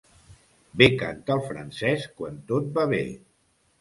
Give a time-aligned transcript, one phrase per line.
[0.81, 3.03] Bé canta el francès, quan tot va bé.